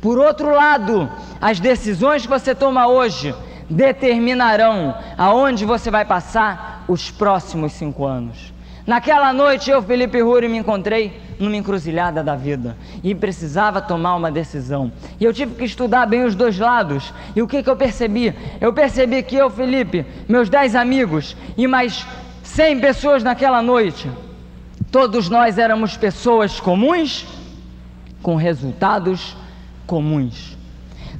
Por 0.00 0.18
outro 0.18 0.54
lado, 0.54 1.10
as 1.40 1.60
decisões 1.60 2.22
que 2.22 2.28
você 2.28 2.54
toma 2.54 2.86
hoje 2.86 3.34
determinarão 3.68 4.94
aonde 5.16 5.64
você 5.64 5.90
vai 5.90 6.04
passar 6.04 6.84
os 6.88 7.10
próximos 7.10 7.72
cinco 7.72 8.06
anos. 8.06 8.52
Naquela 8.88 9.34
noite 9.34 9.70
eu, 9.70 9.82
Felipe 9.82 10.18
Ruri, 10.22 10.48
me 10.48 10.56
encontrei 10.56 11.20
numa 11.38 11.54
encruzilhada 11.54 12.24
da 12.24 12.34
vida 12.34 12.74
e 13.04 13.14
precisava 13.14 13.82
tomar 13.82 14.16
uma 14.16 14.30
decisão. 14.30 14.90
E 15.20 15.24
eu 15.26 15.34
tive 15.34 15.56
que 15.56 15.64
estudar 15.64 16.06
bem 16.06 16.24
os 16.24 16.34
dois 16.34 16.58
lados. 16.58 17.12
E 17.36 17.42
o 17.42 17.46
que, 17.46 17.62
que 17.62 17.68
eu 17.68 17.76
percebi? 17.76 18.34
Eu 18.58 18.72
percebi 18.72 19.22
que 19.22 19.36
eu, 19.36 19.50
Felipe, 19.50 20.06
meus 20.26 20.48
dez 20.48 20.74
amigos 20.74 21.36
e 21.54 21.66
mais 21.66 22.06
cem 22.42 22.80
pessoas 22.80 23.22
naquela 23.22 23.60
noite, 23.60 24.10
todos 24.90 25.28
nós 25.28 25.58
éramos 25.58 25.94
pessoas 25.98 26.58
comuns 26.58 27.26
com 28.22 28.36
resultados 28.36 29.36
comuns. 29.86 30.56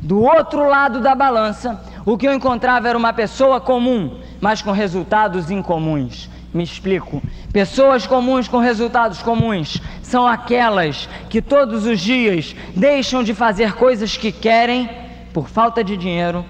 Do 0.00 0.22
outro 0.22 0.66
lado 0.66 1.02
da 1.02 1.14
balança, 1.14 1.78
o 2.06 2.16
que 2.16 2.26
eu 2.26 2.32
encontrava 2.32 2.88
era 2.88 2.96
uma 2.96 3.12
pessoa 3.12 3.60
comum, 3.60 4.20
mas 4.40 4.62
com 4.62 4.72
resultados 4.72 5.50
incomuns. 5.50 6.30
Me 6.52 6.64
explico. 6.64 7.22
Pessoas 7.52 8.06
comuns 8.06 8.48
com 8.48 8.58
resultados 8.58 9.20
comuns 9.22 9.80
são 10.02 10.26
aquelas 10.26 11.08
que 11.28 11.42
todos 11.42 11.84
os 11.84 12.00
dias 12.00 12.56
deixam 12.74 13.22
de 13.22 13.34
fazer 13.34 13.74
coisas 13.74 14.16
que 14.16 14.32
querem 14.32 14.88
por 15.32 15.48
falta 15.48 15.84
de 15.84 15.96
dinheiro 15.96 16.44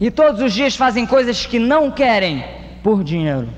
e 0.00 0.10
todos 0.10 0.40
os 0.40 0.52
dias 0.52 0.76
fazem 0.76 1.04
coisas 1.06 1.46
que 1.46 1.58
não 1.58 1.90
querem 1.90 2.44
por 2.82 3.02
dinheiro. 3.02 3.48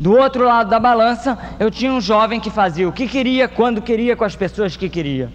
Do 0.00 0.16
outro 0.16 0.44
lado 0.44 0.68
da 0.68 0.80
balança, 0.80 1.38
eu 1.58 1.70
tinha 1.70 1.92
um 1.92 2.00
jovem 2.00 2.40
que 2.40 2.50
fazia 2.50 2.88
o 2.88 2.92
que 2.92 3.06
queria, 3.06 3.48
quando 3.48 3.80
queria, 3.80 4.16
com 4.16 4.24
as 4.24 4.36
pessoas 4.36 4.76
que 4.76 4.88
queria. 4.88 5.30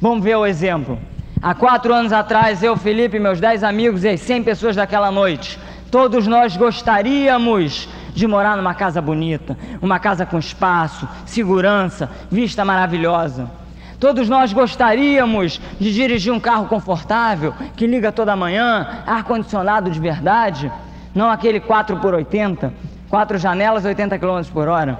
Vamos 0.00 0.22
ver 0.22 0.36
o 0.36 0.44
exemplo. 0.44 0.98
Há 1.40 1.54
quatro 1.54 1.94
anos 1.94 2.12
atrás, 2.12 2.62
eu, 2.62 2.76
Felipe, 2.76 3.18
meus 3.18 3.40
dez 3.40 3.62
amigos 3.62 4.04
e 4.04 4.08
as 4.08 4.20
cem 4.20 4.42
pessoas 4.42 4.76
daquela 4.76 5.10
noite, 5.10 5.58
todos 5.90 6.26
nós 6.26 6.56
gostaríamos 6.56 7.88
de 8.18 8.26
morar 8.26 8.56
numa 8.56 8.74
casa 8.74 9.00
bonita, 9.00 9.56
uma 9.80 10.00
casa 10.00 10.26
com 10.26 10.40
espaço, 10.40 11.08
segurança, 11.24 12.10
vista 12.28 12.64
maravilhosa. 12.64 13.48
Todos 14.00 14.28
nós 14.28 14.52
gostaríamos 14.52 15.60
de 15.78 15.94
dirigir 15.94 16.32
um 16.32 16.40
carro 16.40 16.66
confortável, 16.66 17.54
que 17.76 17.86
liga 17.86 18.10
toda 18.10 18.34
manhã, 18.34 19.04
ar-condicionado 19.06 19.88
de 19.88 20.00
verdade, 20.00 20.70
não 21.14 21.30
aquele 21.30 21.60
4 21.60 21.98
por 21.98 22.12
80, 22.12 22.72
quatro 23.08 23.38
janelas, 23.38 23.84
80 23.84 24.18
km 24.18 24.42
por 24.52 24.66
hora. 24.66 24.98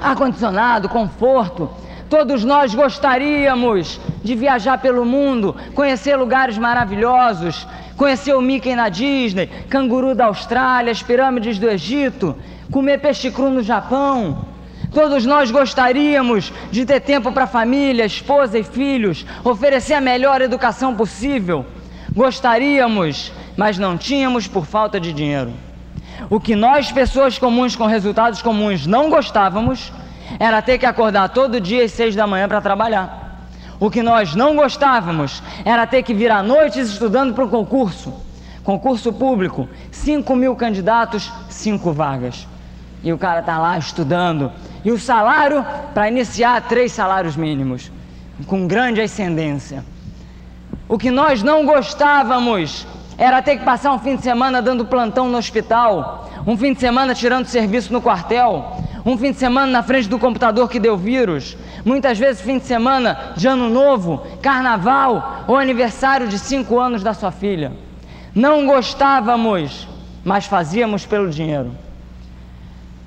Ar-condicionado, 0.00 0.88
conforto. 0.88 1.70
Todos 2.08 2.44
nós 2.44 2.74
gostaríamos 2.74 4.00
de 4.24 4.34
viajar 4.34 4.78
pelo 4.78 5.04
mundo, 5.04 5.54
conhecer 5.74 6.16
lugares 6.16 6.56
maravilhosos, 6.56 7.66
conhecer 7.94 8.34
o 8.34 8.40
Mickey 8.40 8.74
na 8.74 8.88
Disney, 8.88 9.46
canguru 9.68 10.14
da 10.14 10.24
Austrália, 10.24 10.90
as 10.90 11.02
pirâmides 11.02 11.58
do 11.58 11.68
Egito, 11.68 12.34
comer 12.70 12.98
peixe 12.98 13.30
cru 13.30 13.50
no 13.50 13.62
Japão. 13.62 14.46
Todos 14.92 15.26
nós 15.26 15.50
gostaríamos 15.50 16.52
de 16.70 16.86
ter 16.86 17.00
tempo 17.00 17.30
para 17.32 17.46
família, 17.46 18.06
esposa 18.06 18.58
e 18.58 18.64
filhos, 18.64 19.26
oferecer 19.44 19.94
a 19.94 20.00
melhor 20.00 20.40
educação 20.40 20.94
possível. 20.94 21.66
Gostaríamos, 22.12 23.30
mas 23.56 23.76
não 23.76 23.98
tínhamos 23.98 24.46
por 24.46 24.64
falta 24.64 24.98
de 24.98 25.12
dinheiro. 25.12 25.52
O 26.30 26.40
que 26.40 26.56
nós, 26.56 26.90
pessoas 26.90 27.36
comuns 27.38 27.76
com 27.76 27.86
resultados 27.86 28.40
comuns, 28.40 28.86
não 28.86 29.10
gostávamos 29.10 29.92
era 30.38 30.62
ter 30.62 30.78
que 30.78 30.86
acordar 30.86 31.28
todo 31.28 31.60
dia 31.60 31.84
às 31.84 31.92
seis 31.92 32.16
da 32.16 32.26
manhã 32.26 32.48
para 32.48 32.60
trabalhar. 32.60 33.23
O 33.80 33.90
que 33.90 34.02
nós 34.02 34.34
não 34.34 34.54
gostávamos 34.54 35.42
era 35.64 35.86
ter 35.86 36.02
que 36.02 36.14
virar 36.14 36.42
noites 36.42 36.88
estudando 36.88 37.34
para 37.34 37.44
um 37.44 37.48
concurso. 37.48 38.12
Concurso 38.62 39.12
público, 39.12 39.68
5 39.90 40.34
mil 40.34 40.56
candidatos, 40.56 41.30
5 41.50 41.92
vagas. 41.92 42.46
E 43.02 43.12
o 43.12 43.18
cara 43.18 43.40
está 43.40 43.58
lá 43.58 43.76
estudando. 43.76 44.50
E 44.84 44.90
o 44.90 44.98
salário, 44.98 45.64
para 45.92 46.08
iniciar, 46.08 46.62
três 46.62 46.92
salários 46.92 47.36
mínimos, 47.36 47.92
com 48.46 48.66
grande 48.66 49.00
ascendência. 49.00 49.84
O 50.88 50.96
que 50.96 51.10
nós 51.10 51.42
não 51.42 51.66
gostávamos 51.66 52.86
era 53.16 53.42
ter 53.42 53.58
que 53.58 53.64
passar 53.64 53.92
um 53.92 53.98
fim 53.98 54.16
de 54.16 54.22
semana 54.22 54.60
dando 54.60 54.84
plantão 54.84 55.28
no 55.28 55.38
hospital, 55.38 56.30
um 56.46 56.56
fim 56.56 56.72
de 56.72 56.80
semana 56.80 57.14
tirando 57.14 57.46
serviço 57.46 57.92
no 57.92 58.02
quartel, 58.02 58.82
um 59.04 59.18
fim 59.18 59.32
de 59.32 59.38
semana 59.38 59.70
na 59.70 59.82
frente 59.82 60.08
do 60.08 60.18
computador 60.18 60.68
que 60.68 60.80
deu 60.80 60.96
vírus, 60.96 61.56
muitas 61.84 62.18
vezes 62.18 62.40
fim 62.40 62.58
de 62.58 62.64
semana 62.64 63.32
de 63.36 63.46
ano 63.46 63.68
novo, 63.68 64.26
carnaval 64.40 65.44
ou 65.46 65.58
aniversário 65.58 66.26
de 66.26 66.38
cinco 66.38 66.80
anos 66.80 67.02
da 67.02 67.12
sua 67.12 67.30
filha. 67.30 67.72
Não 68.34 68.66
gostávamos, 68.66 69.86
mas 70.24 70.46
fazíamos 70.46 71.04
pelo 71.04 71.30
dinheiro. 71.30 71.72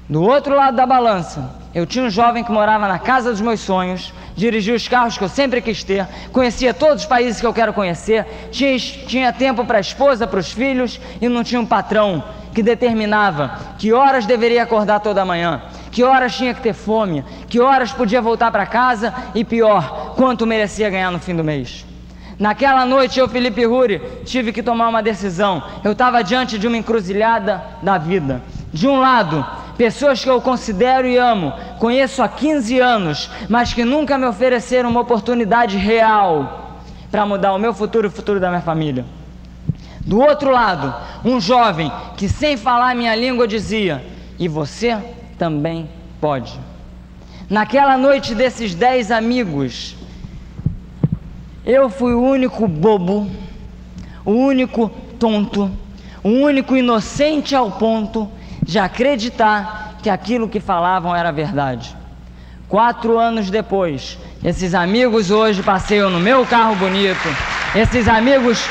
Do 0.07 0.23
outro 0.23 0.55
lado 0.55 0.77
da 0.77 0.85
balança, 0.85 1.53
eu 1.73 1.85
tinha 1.85 2.05
um 2.05 2.09
jovem 2.09 2.43
que 2.43 2.51
morava 2.51 2.87
na 2.87 2.97
casa 2.97 3.31
dos 3.31 3.41
meus 3.41 3.59
sonhos, 3.59 4.13
dirigia 4.35 4.75
os 4.75 4.87
carros 4.87 5.17
que 5.17 5.23
eu 5.23 5.27
sempre 5.27 5.61
quis 5.61 5.83
ter, 5.83 6.07
conhecia 6.31 6.73
todos 6.73 7.03
os 7.03 7.09
países 7.09 7.41
que 7.41 7.47
eu 7.47 7.53
quero 7.53 7.73
conhecer, 7.73 8.25
tinha, 8.51 8.79
tinha 8.79 9.33
tempo 9.33 9.65
para 9.65 9.79
a 9.79 9.81
esposa, 9.81 10.25
para 10.25 10.39
os 10.39 10.51
filhos 10.51 11.01
e 11.19 11.27
não 11.27 11.43
tinha 11.43 11.59
um 11.59 11.65
patrão 11.65 12.23
que 12.53 12.63
determinava 12.63 13.59
que 13.77 13.91
horas 13.91 14.25
deveria 14.25 14.63
acordar 14.63 14.99
toda 15.01 15.25
manhã, 15.25 15.61
que 15.97 16.03
horas 16.03 16.35
tinha 16.35 16.53
que 16.53 16.61
ter 16.61 16.73
fome, 16.73 17.25
que 17.49 17.59
horas 17.59 17.91
podia 17.91 18.21
voltar 18.21 18.51
para 18.51 18.67
casa 18.67 19.11
e 19.33 19.43
pior, 19.43 20.13
quanto 20.15 20.45
merecia 20.45 20.91
ganhar 20.91 21.09
no 21.09 21.17
fim 21.17 21.35
do 21.35 21.43
mês. 21.43 21.87
Naquela 22.37 22.85
noite 22.85 23.19
eu, 23.19 23.27
Felipe 23.27 23.65
Ruri, 23.65 23.99
tive 24.23 24.53
que 24.53 24.61
tomar 24.61 24.89
uma 24.89 25.01
decisão. 25.01 25.63
Eu 25.83 25.93
estava 25.93 26.23
diante 26.23 26.59
de 26.59 26.67
uma 26.67 26.77
encruzilhada 26.77 27.63
da 27.81 27.97
vida. 27.97 28.43
De 28.71 28.87
um 28.87 28.99
lado, 28.99 29.43
pessoas 29.75 30.23
que 30.23 30.29
eu 30.29 30.39
considero 30.39 31.07
e 31.07 31.17
amo, 31.17 31.51
conheço 31.79 32.21
há 32.21 32.27
15 32.27 32.79
anos, 32.79 33.31
mas 33.49 33.73
que 33.73 33.83
nunca 33.83 34.19
me 34.19 34.27
ofereceram 34.27 34.91
uma 34.91 35.01
oportunidade 35.01 35.77
real 35.77 36.83
para 37.09 37.25
mudar 37.25 37.53
o 37.53 37.57
meu 37.57 37.73
futuro 37.73 38.05
e 38.05 38.09
o 38.09 38.11
futuro 38.11 38.39
da 38.39 38.49
minha 38.49 38.61
família. 38.61 39.03
Do 40.01 40.19
outro 40.19 40.51
lado, 40.51 40.93
um 41.25 41.41
jovem 41.41 41.91
que 42.15 42.29
sem 42.29 42.55
falar 42.55 42.93
minha 42.93 43.15
língua 43.15 43.47
dizia: 43.47 44.05
E 44.37 44.47
você 44.47 45.16
também 45.37 45.89
pode. 46.19 46.59
Naquela 47.49 47.97
noite 47.97 48.35
desses 48.35 48.75
dez 48.75 49.11
amigos, 49.11 49.95
eu 51.65 51.89
fui 51.89 52.13
o 52.13 52.21
único 52.21 52.67
bobo, 52.67 53.29
o 54.25 54.31
único 54.31 54.89
tonto, 55.19 55.71
o 56.23 56.29
único 56.29 56.75
inocente 56.75 57.55
ao 57.55 57.71
ponto 57.71 58.29
de 58.61 58.79
acreditar 58.79 59.97
que 60.01 60.09
aquilo 60.09 60.49
que 60.49 60.59
falavam 60.59 61.15
era 61.15 61.31
verdade. 61.31 61.95
Quatro 62.67 63.17
anos 63.17 63.49
depois, 63.49 64.17
esses 64.43 64.73
amigos 64.73 65.31
hoje 65.31 65.63
passeiam 65.63 66.09
no 66.09 66.19
meu 66.19 66.45
carro 66.45 66.75
bonito, 66.75 67.27
esses 67.73 68.07
amigos 68.09 68.65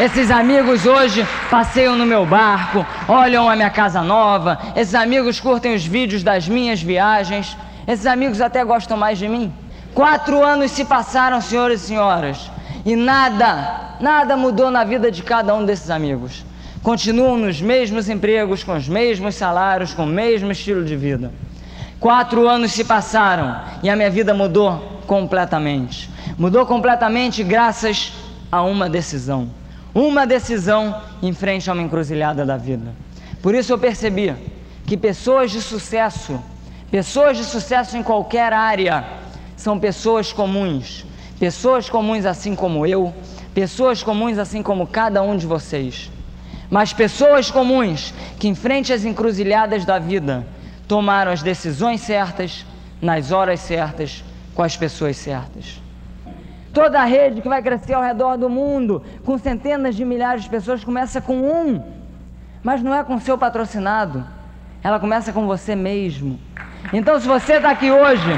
esses 0.00 0.30
amigos 0.30 0.86
hoje 0.86 1.26
passeiam 1.50 1.96
no 1.96 2.06
meu 2.06 2.24
barco, 2.24 2.86
olham 3.08 3.50
a 3.50 3.56
minha 3.56 3.68
casa 3.68 4.00
nova. 4.00 4.56
Esses 4.76 4.94
amigos 4.94 5.40
curtem 5.40 5.74
os 5.74 5.84
vídeos 5.84 6.22
das 6.22 6.48
minhas 6.48 6.80
viagens. 6.80 7.56
Esses 7.84 8.06
amigos 8.06 8.40
até 8.40 8.64
gostam 8.64 8.96
mais 8.96 9.18
de 9.18 9.28
mim. 9.28 9.52
Quatro 9.92 10.44
anos 10.44 10.70
se 10.70 10.84
passaram, 10.84 11.40
senhores 11.40 11.82
e 11.82 11.86
senhoras, 11.86 12.48
E 12.86 12.94
nada, 12.94 13.96
nada 14.00 14.36
mudou 14.36 14.70
na 14.70 14.84
vida 14.84 15.10
de 15.10 15.20
cada 15.20 15.52
um 15.52 15.64
desses 15.64 15.90
amigos. 15.90 16.44
Continuam 16.80 17.36
nos 17.36 17.60
mesmos 17.60 18.08
empregos, 18.08 18.62
com 18.62 18.76
os 18.76 18.88
mesmos 18.88 19.34
salários, 19.34 19.94
com 19.94 20.04
o 20.04 20.06
mesmo 20.06 20.52
estilo 20.52 20.84
de 20.84 20.94
vida. 20.94 21.32
Quatro 21.98 22.48
anos 22.48 22.70
se 22.70 22.84
passaram 22.84 23.60
e 23.82 23.90
a 23.90 23.96
minha 23.96 24.10
vida 24.10 24.32
mudou 24.32 25.00
completamente. 25.08 26.08
Mudou 26.38 26.64
completamente 26.64 27.42
graças 27.42 28.12
a 28.52 28.62
uma 28.62 28.88
decisão. 28.88 29.48
Uma 29.94 30.26
decisão 30.26 31.00
em 31.22 31.32
frente 31.32 31.68
a 31.68 31.72
uma 31.72 31.82
encruzilhada 31.82 32.44
da 32.44 32.56
vida. 32.56 32.94
Por 33.42 33.54
isso 33.54 33.72
eu 33.72 33.78
percebi 33.78 34.34
que 34.86 34.96
pessoas 34.96 35.50
de 35.50 35.60
sucesso, 35.60 36.38
pessoas 36.90 37.36
de 37.36 37.44
sucesso 37.44 37.96
em 37.96 38.02
qualquer 38.02 38.52
área, 38.52 39.04
são 39.56 39.78
pessoas 39.78 40.32
comuns. 40.32 41.04
Pessoas 41.38 41.88
comuns 41.88 42.26
assim 42.26 42.54
como 42.54 42.86
eu, 42.86 43.14
pessoas 43.54 44.02
comuns 44.02 44.38
assim 44.38 44.62
como 44.62 44.86
cada 44.86 45.22
um 45.22 45.36
de 45.36 45.46
vocês. 45.46 46.10
Mas 46.70 46.92
pessoas 46.92 47.50
comuns 47.50 48.12
que, 48.38 48.48
em 48.48 48.54
frente 48.54 48.92
às 48.92 49.04
encruzilhadas 49.04 49.84
da 49.84 49.98
vida, 49.98 50.46
tomaram 50.86 51.32
as 51.32 51.42
decisões 51.42 52.00
certas, 52.00 52.66
nas 53.00 53.32
horas 53.32 53.60
certas, 53.60 54.24
com 54.54 54.62
as 54.62 54.76
pessoas 54.76 55.16
certas. 55.16 55.80
Toda 56.78 57.00
a 57.00 57.04
rede 57.04 57.42
que 57.42 57.48
vai 57.48 57.60
crescer 57.60 57.94
ao 57.94 58.02
redor 58.02 58.36
do 58.36 58.48
mundo, 58.48 59.02
com 59.24 59.36
centenas 59.36 59.96
de 59.96 60.04
milhares 60.04 60.44
de 60.44 60.48
pessoas, 60.48 60.84
começa 60.84 61.20
com 61.20 61.34
um, 61.34 61.82
mas 62.62 62.80
não 62.84 62.94
é 62.94 63.02
com 63.02 63.18
seu 63.18 63.36
patrocinado, 63.36 64.24
ela 64.80 65.00
começa 65.00 65.32
com 65.32 65.44
você 65.44 65.74
mesmo. 65.74 66.38
Então, 66.92 67.18
se 67.18 67.26
você 67.26 67.54
está 67.54 67.70
aqui 67.70 67.90
hoje, 67.90 68.30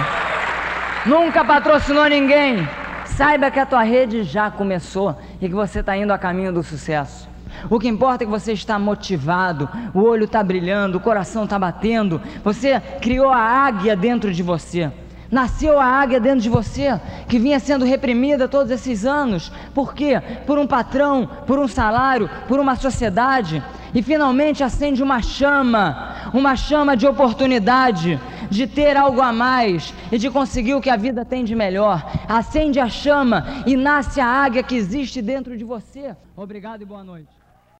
nunca 1.04 1.44
patrocinou 1.44 2.06
ninguém, 2.06 2.66
saiba 3.04 3.50
que 3.50 3.60
a 3.60 3.66
tua 3.66 3.82
rede 3.82 4.22
já 4.22 4.50
começou 4.50 5.14
e 5.38 5.46
que 5.46 5.54
você 5.54 5.80
está 5.80 5.94
indo 5.94 6.10
a 6.10 6.16
caminho 6.16 6.50
do 6.50 6.62
sucesso. 6.62 7.28
O 7.68 7.78
que 7.78 7.88
importa 7.88 8.24
é 8.24 8.26
que 8.26 8.32
você 8.32 8.54
está 8.54 8.78
motivado, 8.78 9.68
o 9.92 10.00
olho 10.00 10.24
está 10.24 10.42
brilhando, 10.42 10.96
o 10.96 11.00
coração 11.00 11.44
está 11.44 11.58
batendo, 11.58 12.18
você 12.42 12.80
criou 13.02 13.30
a 13.30 13.36
águia 13.36 13.94
dentro 13.94 14.32
de 14.32 14.42
você. 14.42 14.90
Nasceu 15.30 15.78
a 15.78 15.84
águia 15.84 16.18
dentro 16.18 16.40
de 16.40 16.48
você, 16.48 17.00
que 17.28 17.38
vinha 17.38 17.60
sendo 17.60 17.84
reprimida 17.84 18.48
todos 18.48 18.70
esses 18.72 19.06
anos. 19.06 19.52
Por 19.72 19.94
quê? 19.94 20.20
Por 20.46 20.58
um 20.58 20.66
patrão, 20.66 21.28
por 21.46 21.58
um 21.58 21.68
salário, 21.68 22.28
por 22.48 22.58
uma 22.58 22.74
sociedade. 22.74 23.62
E 23.94 24.02
finalmente 24.02 24.62
acende 24.62 25.02
uma 25.02 25.22
chama, 25.22 26.30
uma 26.32 26.56
chama 26.56 26.96
de 26.96 27.06
oportunidade, 27.06 28.20
de 28.50 28.66
ter 28.66 28.96
algo 28.96 29.20
a 29.20 29.32
mais 29.32 29.94
e 30.10 30.18
de 30.18 30.30
conseguir 30.30 30.74
o 30.74 30.80
que 30.80 30.90
a 30.90 30.96
vida 30.96 31.24
tem 31.24 31.44
de 31.44 31.54
melhor. 31.54 32.04
Acende 32.28 32.80
a 32.80 32.88
chama 32.88 33.62
e 33.66 33.76
nasce 33.76 34.20
a 34.20 34.26
águia 34.26 34.62
que 34.62 34.74
existe 34.74 35.22
dentro 35.22 35.56
de 35.56 35.64
você. 35.64 36.16
Obrigado 36.36 36.82
e 36.82 36.84
boa 36.84 37.04
noite. 37.04 37.39